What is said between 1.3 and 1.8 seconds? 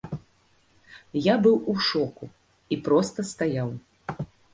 быў у